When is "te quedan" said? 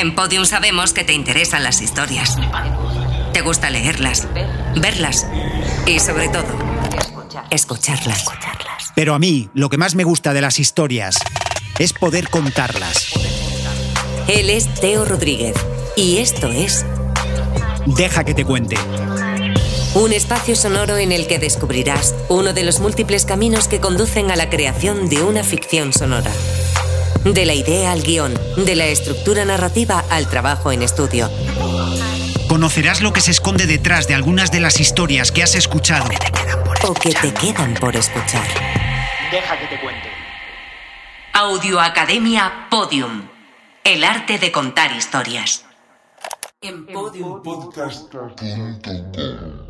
37.12-37.74